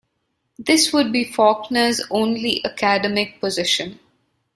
[0.57, 3.99] This would be Faulkner's only academic position.